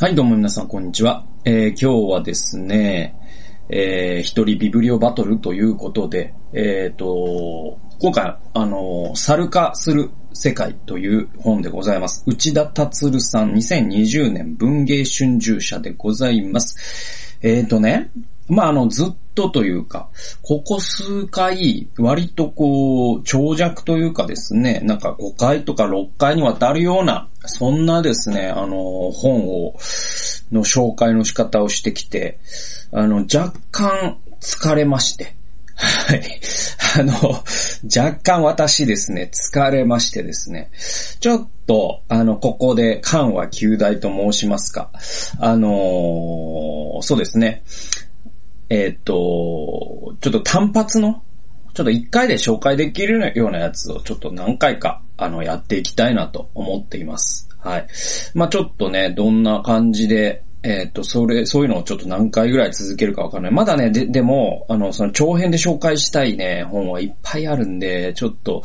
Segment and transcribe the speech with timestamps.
[0.00, 1.24] はい、どうも皆さん、こんにちは。
[1.44, 3.14] えー今日はですね、
[3.68, 12.24] えー一人ビブリオバトルということで、えっ、と、今回、あの、猿化する世界という本でございます。
[12.26, 17.38] 内田達さん、2020年文芸春秋社でございます。
[17.40, 18.10] えっ、とね、
[18.48, 20.08] まあ、あの、ずっとというか、
[20.42, 29.74] ここ数回、割とこう、長尺というかですね、なんか5回とか6回にわたるような、そんなですね、あの、本を、
[30.52, 32.38] の紹介の仕方をしてきて、
[32.92, 35.34] あの、若干疲れまして、
[35.76, 36.40] はい。
[37.00, 37.12] あの、
[37.84, 40.70] 若干私ですね、疲れましてですね、
[41.18, 44.90] ちょっと、あの、ここで緩和旧大と申しますか。
[45.40, 47.62] あのーそうですね。
[48.74, 51.22] えっ、と、ちょっと単発の、
[51.74, 57.48] ちょっと一回で紹介できるようなやつをちょっと何回か、あの、やっていきたいなと思っています。
[57.60, 57.86] はい。
[58.34, 63.52] まあちょっとね、どんな感じで、えっ、と、それ、そういうのをちょっと何回ぐらい続けるかわかんない。
[63.52, 68.62] まだね、で、でも、あの、その長編で紹介したいね、本はいっぱいあるんで、ちょっと、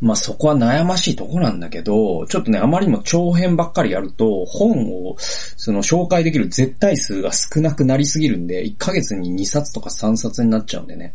[0.00, 11.14] まあそこは悩ましいとこなんだけど、ちょっとね、あまりにも長編ばっかりやると、本を、その紹介できる絶対数が少なくなりすぎるんで、1ヶ月に2冊とか3冊になっちゃうんでね。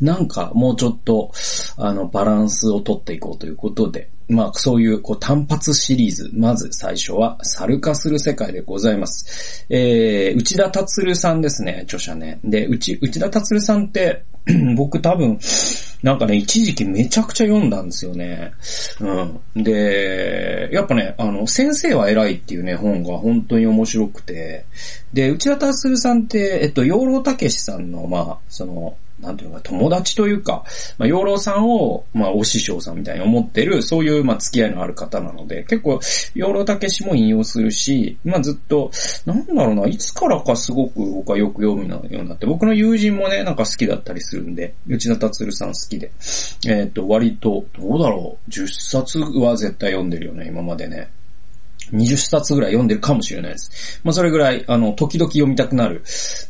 [0.00, 1.32] なんか、もうちょっと、
[1.76, 6.30] あの、バランスをとっていこうということで、まあ、そういう、こう、単発シリーズ。
[6.34, 9.64] まず最初は、猿化する世界でございます。
[9.70, 12.40] えー、内田達さんですね、著者ね。
[12.44, 14.24] で、内、内田達さんって、
[14.76, 15.38] 僕多分、
[16.02, 18.52] なんかね、一時期めちゃくちゃ読んだんですよね。
[19.00, 19.62] うん。
[19.62, 24.66] で、やっぱね、あの、先生は偉いっていうね、本が本当に面白くて、
[25.12, 30.64] で、内田達さんって、えっと、養老たけしさんの、まあ、その、なんていうか、友達というか、
[30.98, 35.98] まあ、養老さんを、まあ、お師匠さんみたいに思ってる、そういう、まあ、付き合いのある方なので、結構、
[36.34, 38.90] 養老たけしも引用するし、まあ、ずっと、
[39.24, 46.10] なんだろうな、いつからかすごく僕はよく読むようになって、僕の友人もね、なんか好きだったりするんで、内田達さん好きで、
[46.68, 51.08] えっ、と、割と、どうだろう、10冊は絶対読んでるよね、今までね。
[51.92, 54.00] 20冊ぐらい読んでるかもしれないです。
[54.04, 56.02] まあそれぐらい、あの、時々読みたくなる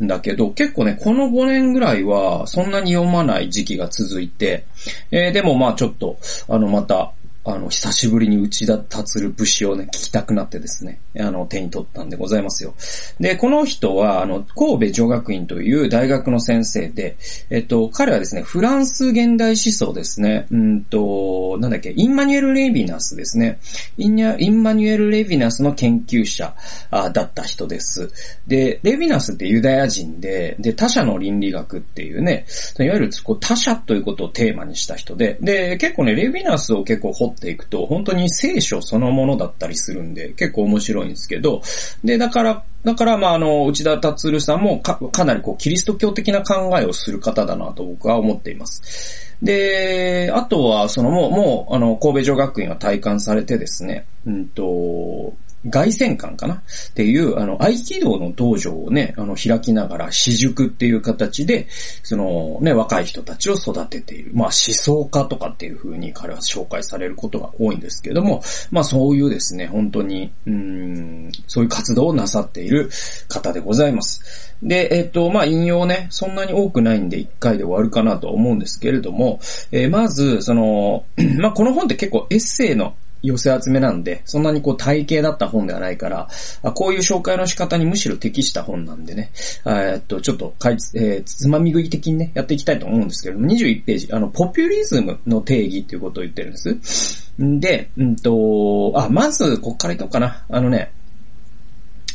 [0.02, 4.64] んだけど、結構ね、この5年ぐらいは、そんなに読まない時期が続いて、
[5.10, 7.12] えーでもまあちょっと、あの、また、
[7.46, 12.74] あの、久しぶりに内田達る武士をね、聞きたくなってですね、あの、手に取ったんでございますよ。
[13.20, 17.16] で、この人は、あの、神戸女学院という大学の先生で、
[17.50, 23.60] えっと、彼はですね、フランス現代思想ですね、うんと、なんだっけ、インマニュエル・レヴィナスですね。
[23.96, 26.54] インニャインマニュエル・レヴィナスの研究者
[26.90, 28.10] あだった人です。
[28.48, 32.46] で、レヴィナスってユダヤ人で、で、他者の倫理学っていうね、
[32.80, 41.62] いわゆるこう他者ということをテーマにした人で、で、結構ね、レヴィナスを結構掘っていくと、本当に聖書そのものだったりするんで、結構面白いんですけど、
[42.02, 49.36] で、だから、だから、まあ、あの、内田達さんもか、かなりこう、キリスト教的な考えをする方だなと僕は思っています。
[49.42, 55.34] で、あとは、そのもう、もう、あの、神戸女学院は体感されてですね、うんと、
[55.68, 56.54] 外戦館かな？
[56.54, 56.60] っ
[56.94, 61.66] ていう、あの、合気道の道場をね、あの、開きながら、私塾っていう形で、
[62.02, 64.30] その、ね、若い人たちを育てている。
[64.34, 72.90] まあ、思想家とかっていう風に彼は紹介されることが多いんですけれども、まあ、そういうですね、本当に、うん、そういう活動をなさっている
[73.28, 74.54] 方でございます。
[74.62, 79.40] で、えっ、と、まあ、引用ね、そんなに多くないんで、一回で終わるかなと思うんですけれども、
[79.70, 81.04] えーまず、その、
[81.38, 82.94] まあ、この本って結構エッセイの
[83.26, 86.28] 寄せ集めなんで、そんなにこう体系だった本ではないから、
[86.74, 89.30] こういう紹介の仕方にむしろ適した本なんでね、
[89.66, 97.32] えっと、ちょっとかいつ、えーつまみ食い的にね、やっていきたいと思うんですけども、21ページ、あの、ポピュリズムの定義っていうことを言ってるんです。
[97.42, 100.44] んで、うんと、あ、まず、こっからいこうかな。
[100.48, 100.92] あのね、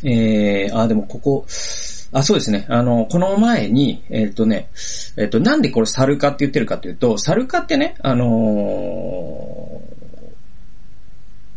[0.03, 1.45] えー、あ、でもここ、
[2.13, 2.65] あ、そうですね。
[2.69, 4.69] あの、この前に、えっ、とね、
[5.17, 10.00] えっ、と、なんでこれ猿化って言ってるかというと、猿化ってね、あのー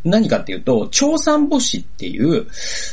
[0.04, 2.46] 何かっていうと、長三母子っていう、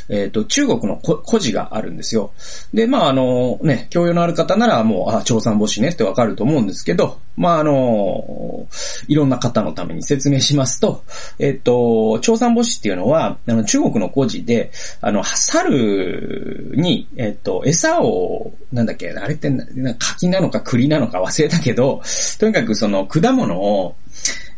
[0.08, 2.32] えっ、と、中国の古事があるんですよ。
[2.72, 8.66] で、まあ、あの、ね、教養のある方ならもう、あ、長三母子ねってわかると思うんですけど、まあ、あの、
[9.08, 11.04] いろんな方のために説明しますと、
[11.38, 14.70] えっ、と、長三母子っていうのは、あの、中国の古事で、
[15.02, 19.52] あの、猿に、えっ、と、餌を、なんだっけ、あれって、
[19.98, 22.02] 柿なのか栗なのか忘れたけど、
[22.38, 23.96] とにかくその果物を、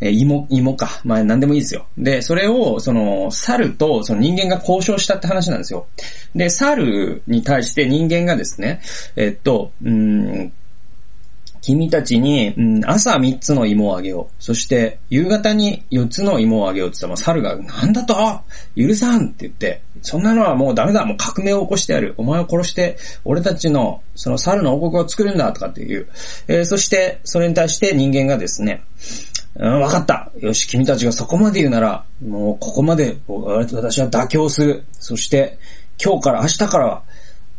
[0.00, 1.00] えー芋、芋か。
[1.04, 1.86] まあ何でもいいですよ。
[1.96, 5.86] で、それを、その、猿とその人間が交渉したって話なんですよ。
[6.34, 8.80] で、猿に対して人間がですね、
[9.16, 10.52] えっと、うん、
[11.64, 14.34] 君たちに、うん、朝3つの芋をあげよう。
[14.38, 18.14] そして、夕方に4つの芋をあげようって言ったら、猿が、なんだと
[18.76, 26.06] 許さんって言って、そんなのはもうダメだもう革命を起こしてやるお前を殺して、俺たちの、その猿の王国を作るんだとかっていう。
[26.48, 28.82] えー、そして、それに対して人間がですね、
[29.56, 30.32] うん、わかった。
[30.38, 34.84] よし、君たちがそこまで言うなら、もうここまで私は妥協する。
[34.92, 35.58] そして、
[36.02, 37.02] 今日から明日からは、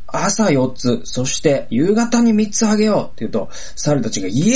[0.07, 4.55] 朝4つ、そして夕方に3つあげようって言うと、猿たちがイエ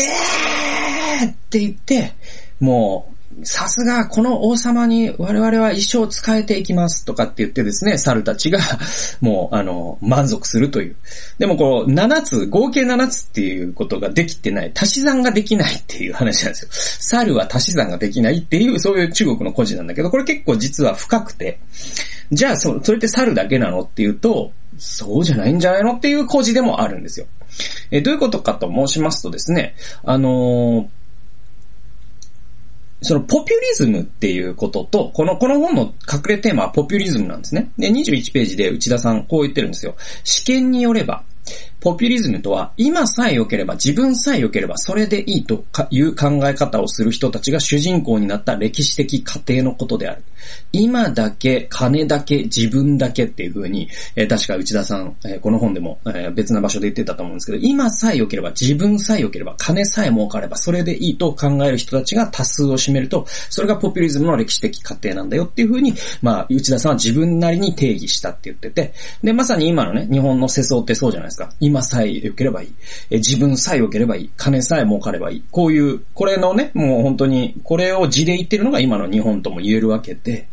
[1.21, 2.13] ーイって言って、
[2.59, 8.59] もう、さすがこの王様に我々は一生使えていきますとかって言ってですね、猿たちが
[9.21, 10.95] もう、あの、満足するという。
[11.37, 16.69] でもこう、7つ、合計7つっていうことができてない、足し算ができないっていう話なんですよ。
[16.71, 21.59] 猿は足し算ができないっていう、そういう中国の故事なんだけど、これ結構実は深くて、
[22.31, 27.25] じゃあそ、それって猿だけなのっていうと、そうじゃないんじゃないのっていう故事でもあるんですよ。
[27.91, 30.87] えどういうことかと申しますとですね、あのー、
[33.01, 37.71] そのポピュリズムっていうことと、この、この本の隠れテーマはポピュリズムなんですね。
[37.77, 39.95] で、21ページで内田さんこう言ってるんですよ。
[40.23, 41.23] 試験によれば、
[41.79, 50.23] ポピュリズムとは、今さえ良ければ、自分さえ良ければ、それでいいという考え方をする人たちが主人公になった歴史的過程のことである。
[50.71, 68.93] 今だけ、金だけ、自分だけっていう風に、え、確か内田さん、え、この本でも、え、別な場所で言ってたと思うんですけど、今さえ良ければ、自分さえ良ければ、金さえ儲かれば、それでいいと考える人たちが多数を占めると、それがポピュリズムの歴史的過程なんだよっていう風に、まあ、内田さんは自分なりに定義したって言ってて、
[69.23, 71.51] で、まさに今のね、日本の世相ってそうじゃないですか。
[71.69, 72.73] 今さえ良ければいい。
[73.11, 74.29] え自分さえ良ければいい。
[74.35, 75.43] 金さえ儲かればいい。
[75.51, 80.47] こういう、これのね、もう本当に、これを字で言ってるのが今の日本とも言えるわけで、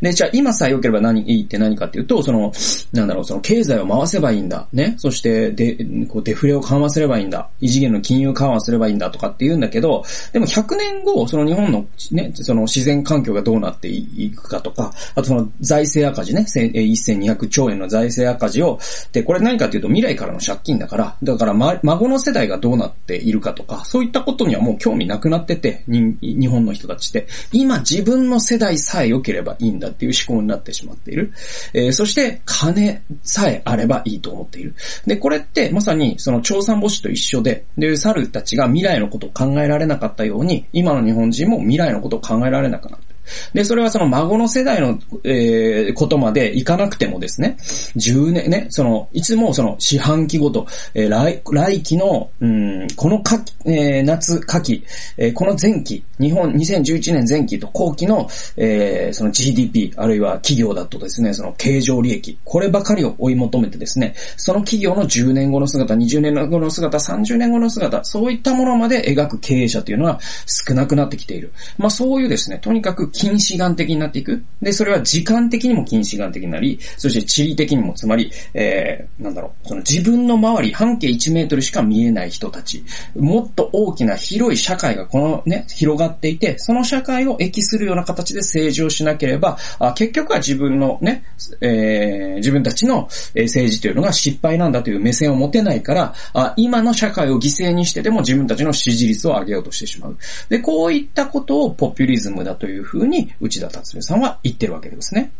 [0.00, 2.52] で、じゃあ今さえ良ければ何、いいって何かっていうと、その、
[2.92, 4.68] なんだろう、その経済を回せばいいんだ。
[4.72, 4.94] ね。
[4.98, 5.76] そして、で、
[6.08, 7.48] こうデフレを緩和すればいいんだ。
[7.60, 18.78] 異次元の金融緩和すればいいんだとかって言うんだけど、でも100年後、その日本のね、その自然環境がどうなっていくかとか、あとその財政赤字ね、1200兆円の財政赤字を、
[19.12, 31.32] で、これ何かっていうと未来からの借金だから、だから、ま、孫の世代がどうなっているかとか、そういったことにはもう興味なくなってて、日本の人たちって、今自分の世代さえ良ければいいんだっていう思考になってしまっている。
[31.72, 34.74] えー、そして、金さえあればいいと思っている。
[35.06, 43.13] で、これってまさにその調査母子と一緒で、で、猿たちが未来のことを考えられなかったように、今の日本人も未来のことを考えられなくなった。
[43.52, 47.56] で、それはその孫の世代の、えー、ことまでいかなくてもですね、
[47.96, 54.84] 10年ね、その、いつもその四半期ごと、えー、来、来期の、うん、この夏、えー、夏、夏季、
[55.16, 71.52] えー、この前期、日本2011年前期と後期の、えー、その GDP、あるいは企業だとですね、その経常利益、こればかりを追い求めてですね、その企業の10年後の姿、20年後の姿、30年後の姿、そういったものまで描く経営者というのは少なくなってきている。
[71.78, 74.44] まあそういうですね、とにかく近視眼的になっていく。
[74.60, 82.84] で、それは時間的にも近視眼的になり、そして地理的にも、つまり、えー、なんだろう、その自分の周り、半径1メートルしか見えない人たち、
[83.16, 91.24] もっと大きな広い社会がこのね、広がっていて、その社会を益するような形で政治をしなければ、あ結局は自分のね、
[91.60, 93.02] えー、自分たちの
[93.34, 100.16] 政治というのが失敗なんだという目線を持てないから、あ今の社会を犠牲にしてでも自分たちの支持率を上げようとしてしまう。
[100.48, 105.32] で、こういったことをポピュリズムだというふうに内田達夫さんは言ってるわけですね。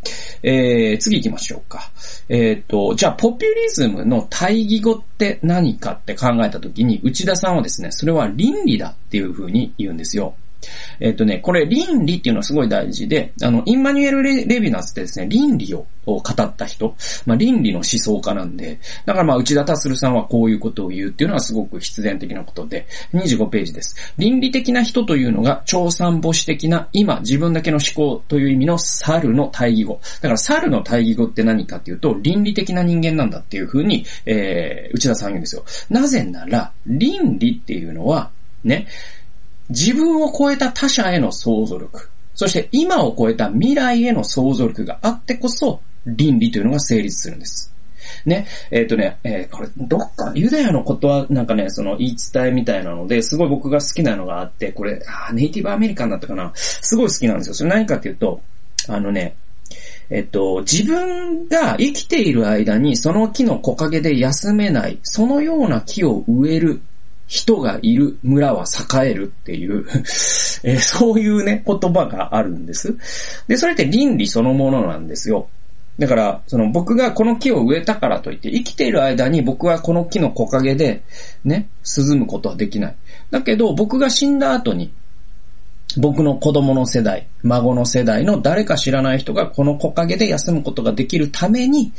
[0.43, 1.91] えー、次行きましょうか。
[2.29, 10.35] えっ、ー、と、じゃあ、ポピュリズムの対義語って何かって考えたときに、内田さんはですね、それは倫理だっていうふうに言うんですよ。
[11.01, 24.15] えっとね、これ倫理っていうのはすごい大事で、あの、インマニュエル・レレヴィナスってですね、倫理を語った人、まあ、倫理の思想家なんで、だからまあ、内田達さんはこういうことを言うっていうのはすごく必然的なことで、25ページです。
[24.19, 30.01] 倫理的な人というのが、超散母子的な、今、自分だけの思考という意味の猿の対義語。
[30.21, 35.65] だから猿の対義語って何かっていうと、倫理的な人間なんだっていうふうに、えー、内田さん言うんですよ。
[35.89, 38.31] なぜなら、倫理っていうのは、
[38.63, 38.87] ね、
[39.69, 47.73] 自分を超えた他者への想像力、そして今を超えた未来への想像力があってこそ、倫理というのが成立するんです。
[48.27, 55.01] ね、えっ、ー、とね、えー、これ、どっか、ユダヤのことはなんかね、その言い伝えみたいなので、すごい僕が好きなのがあって、これ、
[55.33, 56.53] ネイティブアメリカンだったかな。
[56.55, 57.55] すごい好きなんですよ。
[57.55, 58.41] それ何かっていうと、
[58.89, 59.37] あのね、
[60.11, 66.83] えっと、自分が生きている間にその木の木陰で休めない、そのような木を植える
[67.35, 69.85] 人がいる村は栄えるっていう
[70.63, 72.97] えー、そういうね、言葉があるんです。
[73.49, 75.49] で、それって倫理そのものなんですよ。
[75.99, 81.03] だから、その僕がこの木を植えたからといって、生きている間に僕はこの木の木陰で、
[81.45, 82.95] ね、涼むことはできない。
[83.33, 84.93] だけど、僕が死んだ後に、
[85.97, 91.93] 僕の子供の世代、孫の世代の誰か知らない人がこの木陰で休むことができるために、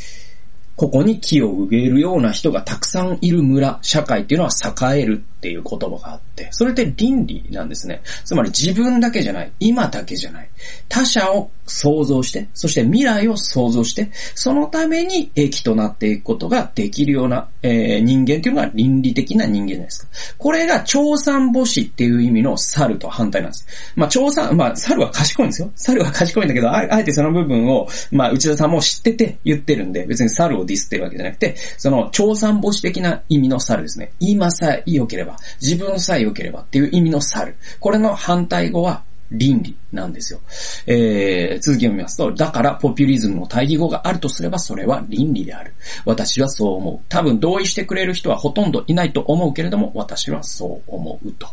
[0.75, 5.23] ここに木を植えるような人がたくさんいる村、社会っていうのは栄える。
[5.45, 8.01] っていう言葉があって、それって倫理なんですね。
[8.23, 10.49] つまり自分だけじゃない、今だけじゃない。
[10.89, 20.07] 他者を想像して、そして未来を想像して、そのために益となっていくことができるような、えー、人間っていうのが倫理的な人間じゃないですか。
[20.39, 23.67] これが長三母子っていう意味の猿と反対なんです。
[23.95, 25.71] まあ、長三、まあ、猿は賢いんですよ。
[25.75, 34.11] 猿は賢いんだけど、あえてその部分を、まあ、内田さんも知ってて言ってるんで、別に猿をディスってるわけじゃなくて、その長三母子的な意味の猿ですね。
[34.19, 37.55] 今さえ良ければ、自分さえ良ければっていう意味の猿。
[37.79, 40.39] これの反対語は、倫理なんですよ。
[40.85, 45.73] えー、続きを見ますと、だからポピュリズムの対義語があるとすればそれは倫理である。
[46.05, 47.05] 私はそう思う。
[47.09, 51.47] 多分同意してくれる人はほとんどいないと思うけれども、私はそう思うと。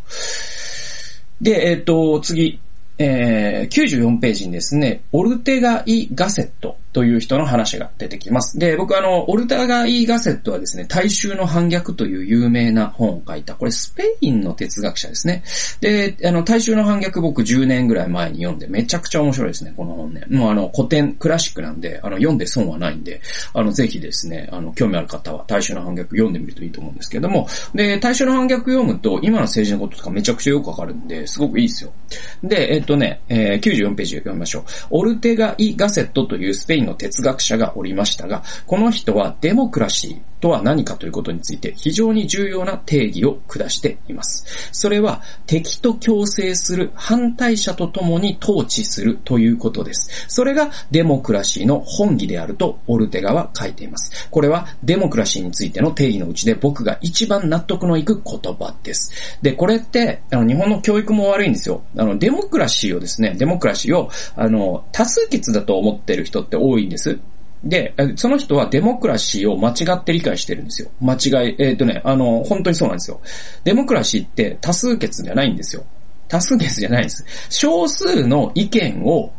[1.41, 2.61] で、えっ、ー、と、次、
[2.99, 8.59] えー、94ページにですね、オルテガ・イ・ガセットという人の話が出てきます。
[8.59, 15.43] で、僕あの、オルテガ・イ・ガセットはですね、大衆の反逆という有名な本を書いた、これスペインの哲学者ですね。
[15.81, 20.25] で、あの、大衆の反逆僕10年ぐらい前に読んでめちゃくちゃ面白いですね、この本ね。
[20.29, 23.21] もうあの、古典、クラシックなんで、あの、読んで損はないんで、
[23.55, 31.93] あの、ぜひですね、あの、興味ある方は大衆の反逆読んでみるといいと思うんですけれども、で、大衆の反逆読むと、今の政治のこととかめちゃくちゃよくわかるんで、すごくいいですよ。
[32.43, 34.65] で、えっとね、えー、94ページ読みましょう。
[34.91, 44.45] オルテガ・イ・ガセットというスペインの哲学者がおりましたが、この人はデモクラシーとは何かということについて非常に重要な定義を下しています。
[44.73, 50.27] それは敵と共生する反対者と共に統治するということです。
[50.29, 54.29] それがデモクラシーの本義であるとオルテガは書いています。
[54.31, 59.39] これはデモクラシーについての定義のうちで僕が一番納得のいく言葉です。
[59.43, 61.85] で、これって、あの、日本の教育も悪いんですよ。
[61.97, 67.21] あの、デモクラシーをですね、デモクラシーを、あの、多数決だと思ってる人って多いんです。
[67.65, 70.91] で、その人はデモクラシーを間違って理解してるんですよ。
[71.01, 73.21] 間違い、えっ、ー、とね、あの、本当にそうなんですよ。
[73.65, 75.85] デモクラシーって多数決じゃないんですよ。
[76.29, 77.25] 多数決じゃないんです。
[77.51, 79.33] 少数の意見を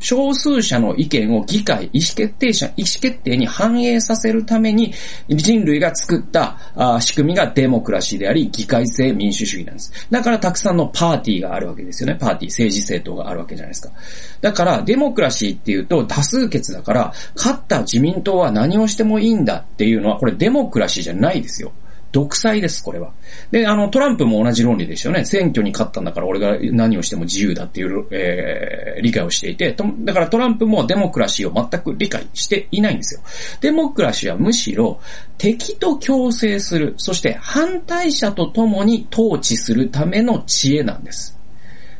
[0.00, 4.92] 少数者の意見を議会、意思決定者、意思決定に反映させるために
[5.28, 9.92] 人類が作ったあ仕組みがデモクラシーであり、議会制民主主義なんです。
[10.10, 12.16] だからたくさんのパーティーがあるわけですよね。
[12.18, 13.92] パーティー、政治政党があるわけじゃないですか。
[14.40, 21.72] だから、デモクラシーっていうと多数決だから、勝った自民党は何をしてもいいんだっていうのは、これデモクラシーじゃないですよ。
[22.12, 23.12] 独裁です、これは。
[23.50, 25.24] で、あの、トランプも同じ論理ですよね。
[25.24, 33.20] 選挙に勝ったんだから俺が何をしても自由だっていう、えー、理解をしていて、だからトランプもデモクラシーを全く理解していないんですよ。
[33.60, 35.00] デモクラシーはむしろ
[35.38, 41.39] 敵と共生する、そして反対者と共に統治するための知恵なんです。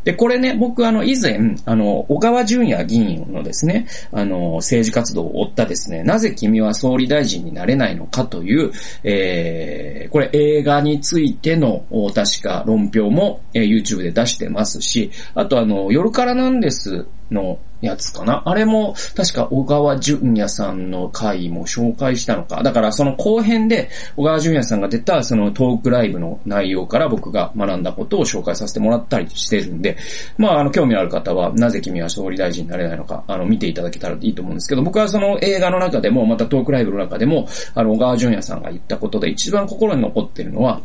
[0.05, 8.73] で、これね、僕あの、以前、あの、小川淳也議員のですね、あの、政治活動を追ったですね、なぜ君は総理大臣になれないのかという、
[9.05, 22.63] えー、これ映画についての、確か論評も、えー、YouTube で出してますし、あとあの、夜からなんですのやつかなあれも、確か小川淳也さんの回も紹介したのか。
[22.63, 29.97] だからその後編で、小川淳也さんが出たそのトークライブの内容から僕が学んだことを紹介させてもらったりしてるんで、
[30.37, 40.81] まあ、あの、興味のある方は、なぜ君は総理大臣になれないのか、あの、見ていただけたらいいと思うんですけど、僕はその映画の中でも、またトークライブの中でも、あの、小川淳也さんが言ったことで一番心に残ってるのは、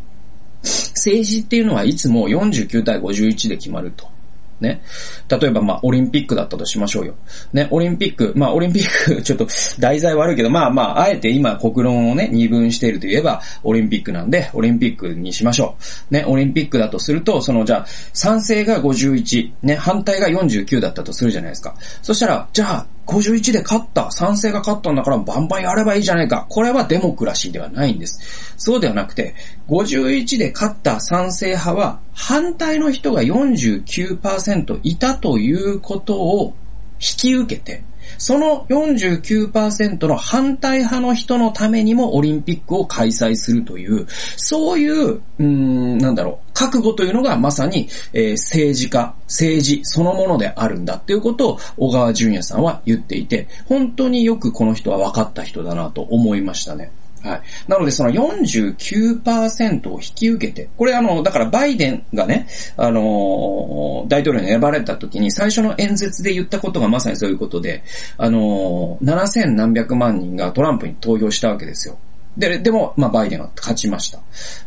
[0.61, 4.14] 政治っていうのはいつも49対51で決まると。
[4.59, 4.81] ね。
[5.29, 7.15] 例えば、まあ、オリンピックだったとしましょうよ。
[7.53, 9.47] ね、オリンピック、まあ、オリンピック、 ちょっと、
[9.79, 15.75] 題材悪いけど、まあまあ、あえて今、国論をね、二分しているといえば、オリンピックなんで、オリンピックにしましょ
[16.09, 16.13] う。
[16.13, 21.75] ね、オリンピックだとすると、その、じゃあ、賛成が51、ね、反対が49だったとするじゃないですか。
[22.01, 26.45] そしたら、じゃあ、51で勝った、賛成が勝ったんだからバンバンやればいいじゃないか。
[26.50, 28.53] これはデモクラシーではないんです。
[28.57, 29.35] そうではなくて、
[29.67, 36.55] 51で勝った賛成派は、反対の人が49%いたということを
[36.95, 37.83] 引き受けて、
[38.17, 56.91] その49%の反対派の人のためにもオリンピックを開催するという、そういう、うん、なんだろう、覚悟というのがまさに、えー、政治家、政治そのものであるんだっていうことを小川淳也さんは言っていて、本当によくこの人は分かった人だなと思いましたね。
[57.25, 57.41] はい。
[57.67, 67.84] なのでその49%を引き受けて、これあの、だからバイデンがね、あの、大統領に選ばれた時に最初の演説で言ったことがまさにそういうことで、
[68.17, 71.98] あのー、7000何百万人がトランプに投票したわけですよ。
[72.38, 74.20] で、でも、まあ、バイデンは勝ちました。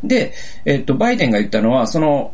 [0.03, 0.33] で、
[0.65, 2.33] えっと、バイデンが言ったのは、その、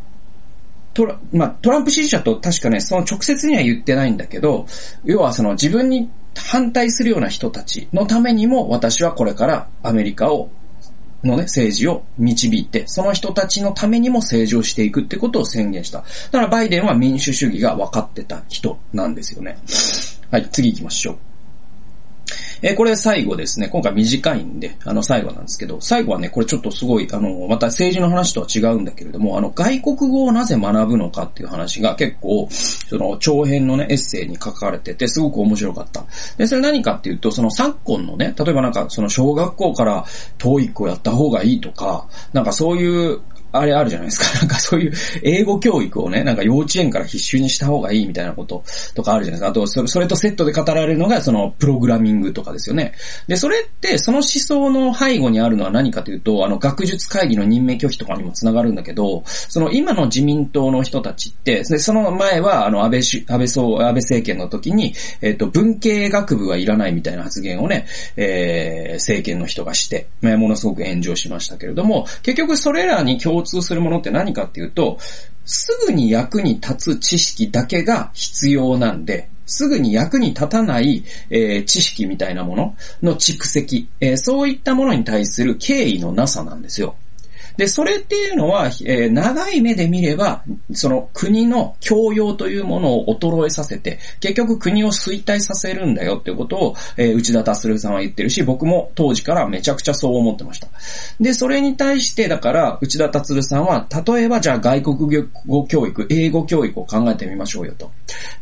[0.94, 4.64] トラ、まあ、トランプ支持者と確かね、その直接には言ってないんだけど、
[5.04, 6.08] 要はその自分に
[6.40, 10.50] 反対するような人たちのためにも私はこれからアメリカを
[11.24, 15.98] のね、政治を導いて、その人たちのためにも政治をしていくってことを宣言した。
[15.98, 19.58] だからバイデンは民主主義が分かってた人なんですよね。
[20.30, 21.18] はい、次行きましょう。
[22.62, 23.68] えー、これ最後ですね。
[23.68, 36.04] 今回短いんで、あの最後なんですけど、最後はね、これちょっとすごい、あの、また政治の話とは違うんだけれども、あの、外国語をなぜ学ぶのかっていう話が結構、その、長編のね、エッセイに書かれてて、すごく面白かった。
[36.36, 40.04] で、それ何かっていうと、その昨今のね、例えばなんか、その小学校から
[40.38, 43.20] TOEIC をやった方がいいとか、なんかそういう
[43.56, 44.38] あれあるじゃないですか。
[44.40, 44.92] なんかそういう
[45.22, 49.48] 英語教育をね、なんか幼稚園から必修にした方がいいみたいなこととかあるじゃないですか。
[49.50, 52.92] あと、それとセットで語られるのがそのプログラミングとかですよね。
[53.26, 74.98] で、それってその思想の背後にあるのは何かというと、あの学術会議の任命拒否とかにもつながるんだけど、その今の自民党の人たちって、でその前はあの安倍安倍総、安倍政権の時に、えっ、と、文系学部はいらないみたいな発言をね、えー、政権の人がして、ものすごく炎上しましたけれども、結局それらに共通するものって何かっていうと、
[75.44, 86.96] すぐに役に立つ知識だけが必要なんで、すぐに役に立たない、えー、知識みたいなものの蓄積、えー、そういったものに対する敬意のなさなんですよ。
[87.56, 90.42] で、それっていうのは、えー、長い目で見れば、
[90.72, 100.68] その国の教養というものを衰えさせて、結局国を衰退させるんだよっていうことを、えー、内田達郎さんは言ってるし、僕も当時からめちゃくちゃそう思ってました。
[101.20, 107.90] で、それに対して、だから、内田達郎さんは、例えばじゃあ外国語教育、英語教育を考えてみましょうよと。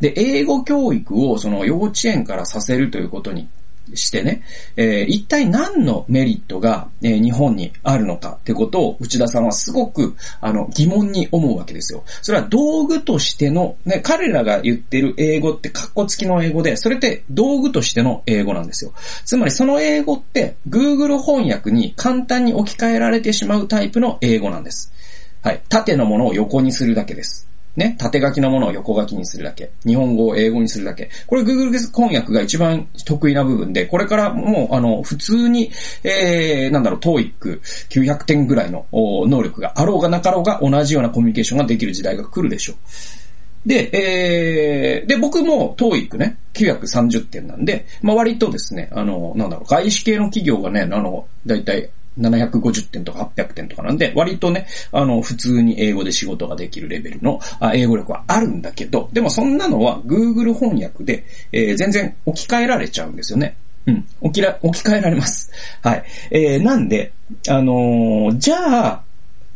[0.01, 3.47] で、英語教育をその幼稚園からさせるということに
[3.93, 4.43] してね、
[4.75, 12.03] えー、一体何のメリットが、えー、日本にあるのかってことを内田さんはすごくあの疑問に思うわけですよ。
[12.21, 18.93] それは道具としての、ね、彼らが言ってる英語ってカッコ付きの英語で、それって道具としての英語なんですよ。
[19.25, 24.91] つまりその英語って Google 翻訳に簡単に置き換えられてしまうタイプの英語なんです。
[25.41, 25.61] はい。
[25.67, 27.52] 縦のものを横にするだけです。
[27.75, 29.71] ね、縦書きのものを横書きにするだけ。
[29.85, 31.09] 日本語を英語にするだけ。
[31.25, 35.71] これ Google 翻訳が一番得意な部分で、これからもう、あの、普通に、
[36.03, 42.77] えー、なんだろう、TOEIC900 点ぐらいの能力があろうがなかろうが同じようなコミュニケーションができる時代が来るでしょう。
[43.65, 57.39] で、えー、で、僕も TOEIC ね、930点なんで、まあ、割とですね、あの、なんだろう、外資系の企業がね、あの、だいたい750点とか800点とかなんで、割とね、あの、普通に英語で仕事ができるレベルの
[57.73, 63.55] 英語力はあるんだけど、でもそんなのは Google 翻訳で、えー、全然置き換えられちゃうんですよね。
[63.85, 64.05] うん。
[64.21, 65.51] 置きら、置き換えられます。
[65.81, 66.03] はい。
[66.31, 67.13] えー、なんで、
[67.49, 69.03] あのー、じゃあ、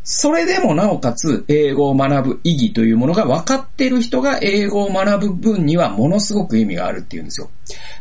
[0.10, 7.50] それでもなおかつ英語を学ぶ意義というものが分かっている人が英語を学ぶ分にはものすごく意味があるっていうんですよ。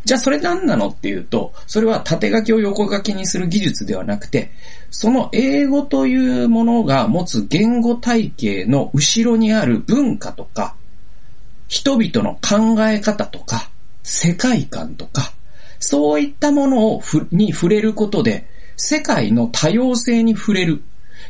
[0.05, 4.53] じゃあそれ何なのっていうと、それは縦書きを横書きにする技術ではなくて、
[4.89, 10.77] その英語というものが持つ言語体系の後ろにある文化とか、
[11.67, 13.69] 人々の考え方とか、
[14.05, 15.33] 世界観とか、
[15.81, 20.83] そういったものをに触れることで、世界の多様性に触れる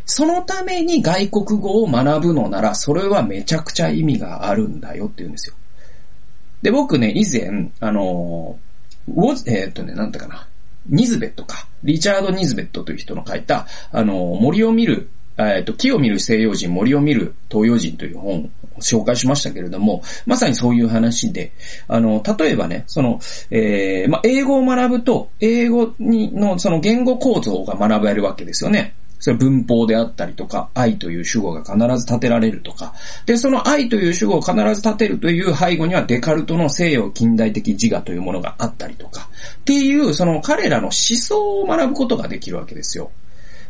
[0.06, 5.56] そのために外国語を学ぶのなら、それはめちゃくちゃ意味があるんだよって言うんですよ。
[6.62, 8.58] で、僕ね、以前、あの、
[9.08, 10.48] ウォズ、えー、っとね、なんだかな。
[10.88, 11.66] ニズベットか。
[11.82, 18.44] リチャード・ニズベットという人の書いた、あの、森を見る、えっと、木を見る西洋人、森を見る東洋人という本
[18.76, 21.52] を紹介しましたけれども、まさにそういう話で、
[21.88, 28.94] あの、例えばね、その、えー、まあ、英語を学ぶと、英語にの、その言語構造が学べるわけですよね。
[29.18, 39.28] それ文法であったりとか、愛という主語が必ず立てられるとか、で、その愛という主語を必ず立てるという背後にはデカルトの西洋近代的自我というものがあったりとか、
[39.60, 43.10] っていう、その彼らの思想を学ぶことができるわけですよ。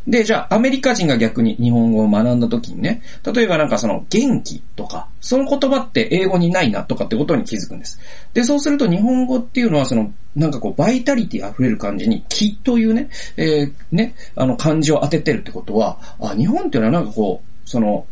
[0.07, 7.99] で、じゃあ、アメリカ人が逆に日本語を学んだ時にね、例えばなんかその元気とか、その言葉って英語にないなとかってことに気づくんです。
[8.33, 18.05] で、そうすると日本語っていうのはその、なんかこう、バイタリティ溢れる感じに、気というね、えー、ね、あの漢字を当ててるってことは、あ、日本っていうのはなんかこう、その、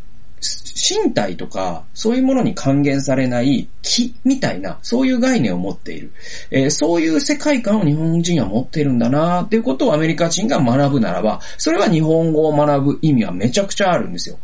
[0.75, 6.11] 身体とか、そういうものに還元されない気みたいな、そういう概念を持っている。
[6.51, 14.37] えー、そういう世界観を日本人は持っているんだなっていうことをアメリカ人が学ぶならば、それは日本語を学ぶ意味はめちゃくちゃあるんですよ。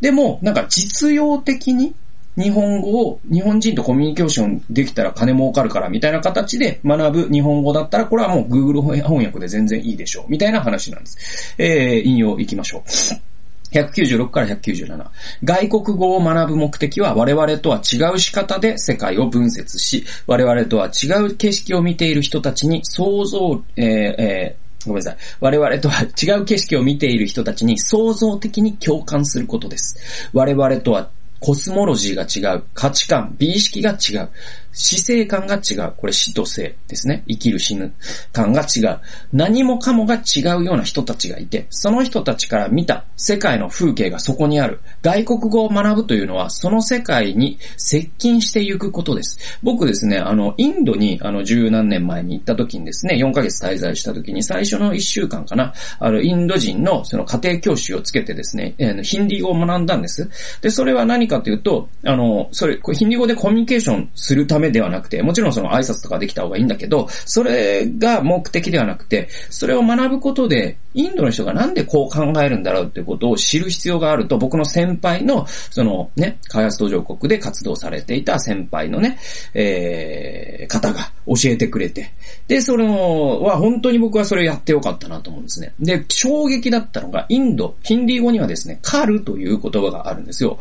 [0.00, 1.94] でも、なんか実用的に
[2.36, 10.24] 日本語を日本人とコミュニケーションできたら金儲かるからみたいな形で学ぶ日本語だったら、これはもう Google 翻訳で全然いいでしょう。
[10.28, 11.54] みたいな話なんです。
[11.58, 13.35] えー、引用いきましょう。
[13.72, 15.10] 196から197。
[15.44, 25.16] 外国語を学ぶ目的は我々とは違う仕方で世界を分節し、我々とは違う景色を見ている人たちに想像、えーえー、ごめんなさい。
[25.40, 30.30] 我々とは違う景色を見ている人たちに創造的に共感することです。
[30.32, 32.64] 我々とはコスモロジーが違う。
[32.72, 34.30] 価値観、美意識が違う。
[34.76, 35.94] 死生観が違う。
[35.96, 37.24] これ死と生ですね。
[37.26, 37.92] 生きる死ぬ
[38.32, 39.00] 感が違う。
[39.32, 44.80] 何もかもが違うような人たちがいて、その人たちから見た世界の風景がそこにある。
[45.02, 49.38] 外国語を学ぶというのは、その世界に接近していくことです。
[49.62, 60.28] 僕ですね、あの、インドに、あの、十何年前に行った時にですね、4ヶ月滞在した時に、最初の1週間かな、あの、インド人のその家庭教師をつけてですね、えー、ヒンディー語を学んだんです。
[60.60, 79.18] で、それは何かというと、あの、それ、ヒンディー語でコミュニケーションするためではなくて、もちろんその挨拶とかできた方がいいんだけど、それが目的ではなくて、それを学ぶことで、インドの人がなんでこう考えるんだろうっていうことを知る必要があると、僕の先輩の、そのね、開発途上国で活動されていた先輩のね、
[79.54, 82.12] えー、方が教えてくれて、
[82.48, 85.74] で、それは本当に僕はそれやってよかったなと思うんですね。
[85.80, 90.58] で、衝撃だったのが、インド、ヒンディー語にはですね、カルという言葉があるんですよ。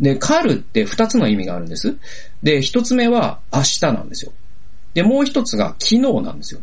[0.00, 1.96] で、カルって二つの意味があるんです。
[2.42, 4.32] で、一つ目は明日なんですよ。
[4.94, 6.60] で、もう一つが昨日なんですよ。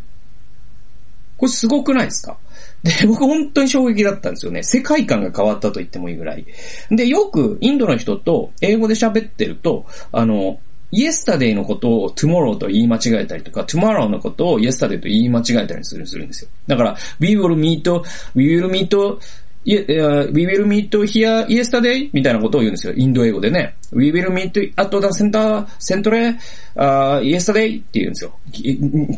[1.38, 2.38] これすごくないですか？
[2.84, 4.64] で、 僕本当に衝撃だったんですよね。
[4.64, 6.46] 世界観が変わったと言ってもいいぐらい。
[6.92, 10.60] で、よくインドの人と英語で喋ってると、あの、
[10.92, 16.50] イエスタデイのことを tomorrow と言い間違えたりとか、tomorrow のことをイエスタデイと言い間違えたりするんですよ。
[16.68, 18.04] だから、we will meet,
[18.36, 19.18] we will meet
[19.66, 22.10] We will meet here yesterday?
[22.14, 22.94] みたいなことを言うんですよ。
[22.96, 23.76] インド英語でね。
[23.92, 26.38] We will meet at the center, centre,
[26.76, 27.80] uh, yesterday?
[27.80, 28.38] って言うんですよ。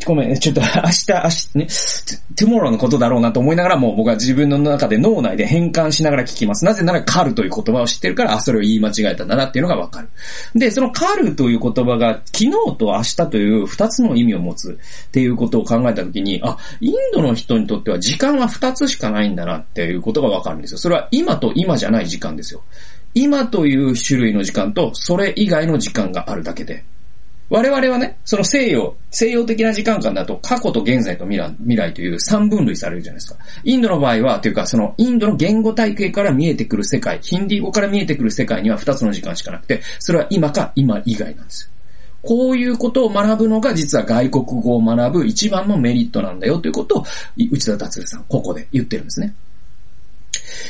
[0.06, 1.66] ごめん、ちょっと明日、明日、ね、
[2.34, 6.64] tomorrow のことだろうなと思いながらも僕は自分の中で脳内で変換しながら聞きます。
[6.64, 10.08] なぜならカルという言葉を知ってるから、あ、それを言い間違えたんだなっていうのがわかる。
[10.54, 20.78] で、そのカルという言葉が昨日と明日という二つの意味を持つっていうことを考えたときに、あ、インドの人にとっては時間は二つしかないんだなっていうことがわかるんですよ。
[20.78, 22.62] それは今と今じゃない時間ですよ。
[23.14, 26.84] 今という種類の時間と、それ以外の時間があるだけで。
[27.50, 33.38] 我々はね、その西洋、西洋的な時間観だと過去と現在と未来未来という三分類されるじゃないですか。
[33.64, 41.70] インドの場合は、というかそのインドの言語体系から見えてくる世界、ヒンディー語から見えてくる世界には二つの時間しかなくて、それは今か今以外なんですよ。
[42.20, 47.04] こういうことを学ぶのが実は外国語を学ぶ一番のメリットなんだよということを
[47.38, 49.34] 内田達也さん、ここで言ってるんですね。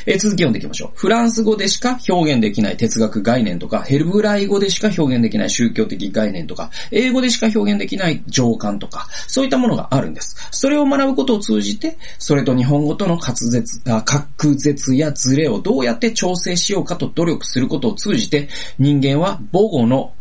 [0.05, 0.91] えー、続き読んでいきましょう。
[0.95, 10.35] フランス語でしか表現できない哲学概念とか、ヘルブライ語でしか表現できない宗教的概念とか、英語でしか表現できない情感とか、そういったものがあるんです。
[10.51, 20.13] それを学ぶことを通じて、それと日本語との滑舌、あ滑舌やズレをどうやって調整しようかと努力することを通じて、人間は母語の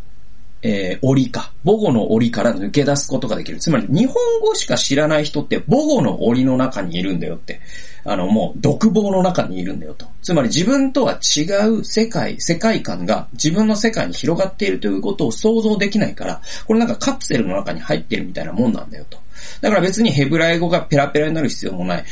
[0.62, 1.52] えー、檻か。
[1.64, 3.58] 母語の檻から抜け出すことができる。
[3.58, 7.60] つまり、日本語しか知らない人って母語の檻の中にいるんだよって。
[8.10, 10.06] あの、もう、独房の中にいるんだよと。
[10.22, 19.18] つまり自分とは違う世界、世界観が自分の世界に広がっているということを想像できないから、これなんかカプセルの中に入ってるみたいなもんなんだよと。
[19.60, 22.04] だから別にヘブライ語がペラペラになる必要もない。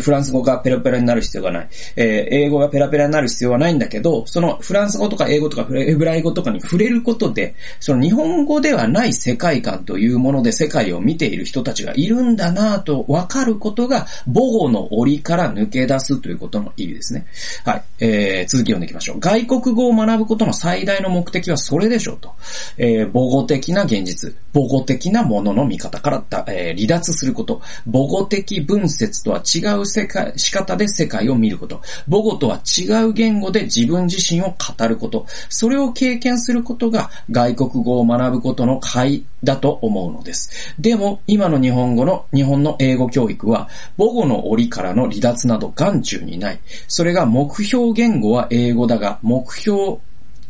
[0.00, 1.68] フランス語がペラペラになる必要がない。
[1.96, 17.26] えー、英語がペラペラになる必要はないんだけど、そのフランス語とか英語とかヘブライ語とかに触れることで、その日本語ではない世界観というもので世界を見ている人たちがいるんだなぁと分かることが母語の檻から抜け出すということの意味ですね。
[17.64, 17.82] はい。
[18.00, 19.20] えー、続き読んでいきましょう。
[19.20, 22.34] 外国語を学ぶことの最大の目的はそれでしょうと。
[22.78, 27.60] えー、母語的な現実、母語的なものの見方からた、えー、離脱すること。
[27.86, 31.80] 母語的分節とは違う世界、仕方で世界を見ること。
[32.10, 35.26] 母語とは違う言語で自分自身を語ること。
[35.48, 40.74] それを経験することが外国語を学ぶことの解だと思うのです。
[40.78, 46.60] でも、今の日本語の、日本の英語教育は、母語の折からの離脱など眼中にない。
[46.88, 49.98] それが目標言語は英語だが、目標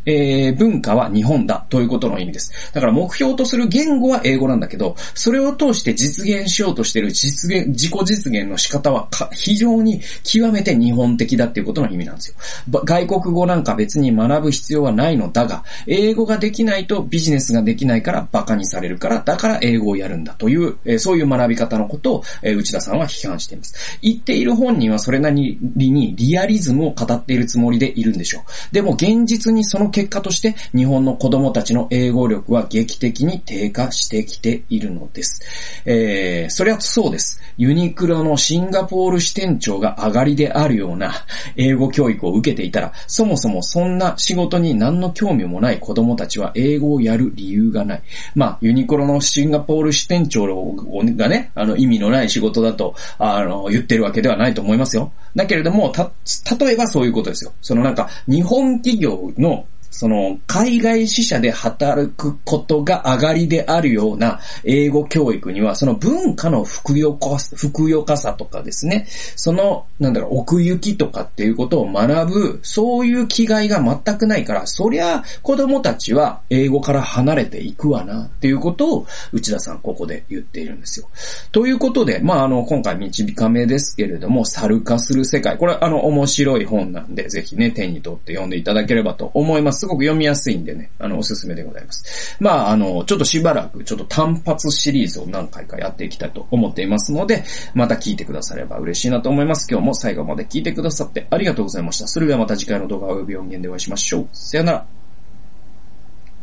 [0.06, 2.52] えー、文化は日本だということの意味です。
[2.72, 12.36] だから目標とする言語は英語なんだけど、それを通して実現しようとしている実現、自己実現の仕方は非常に極めて日本的だっていうことの意味なんですよ。
[12.84, 23.98] 外国語なんか別に学ぶ必要はないのだが、英語ができないとビジネスができないから馬鹿にされるから、だから英語をやるんだという、えー、そういう学び方のことを、えー、内田さんは批判しています。
[24.02, 28.42] 言っている本人はそれなりにリアリズムを語っているつもりでいるんでしょう。
[28.74, 35.42] でも現実にその結果として日本の子供たちの英語力は劇的に低下してきているのです。
[35.84, 37.40] えー、それはそうです。
[37.56, 41.12] ユニクロのシンガポール支店長が上がりであるような
[41.56, 48.02] 英語教育を受けていたら、そもそもそんな仕事に何の興味もない子供たちは英語をやる理由がない。
[48.34, 55.12] まあ、ユニクロのシンガポール支店長がね、あの意味のない仕事だと、あの、言ってるわけではないと思いますよ。
[55.36, 56.10] だけれども、た、
[56.58, 57.52] 例えばそういうことですよ。
[57.60, 81.08] そのなんか、日本企業のその、海外支社で働くことが上がりであるような英語教育には、その文化のふくよか、ふくよかさとかですね、その、なんだろう、奥行きとかっていうことを学ぶ、そういう気概が全くないから、そりゃ、子供たちは英語から離れていくわな、っていうことを、内田さんここで言っているんですよ。
[81.52, 85.58] ということで、まあ、あの、今回短めですけれども、猿化する世界。
[85.58, 89.81] これ、あの、面白い本なんで、ぜひね、手に取って読んでいただければと思います。
[89.82, 92.36] すごく読みやすいんでね、あの、おすすめでございます。
[92.38, 97.42] まあ、あの、ちょっとしばらく、ちょっと単発シリーズを何回かやっていきたいと思っていますので、
[97.74, 99.66] また聞いてくだされば嬉しいなと思います。
[99.68, 102.06] 今日も最後まで聞いてくださってありがとうございました。
[102.06, 104.28] それではまた次回の動画及び音源でお会いしましょう。
[104.32, 105.01] さよなら。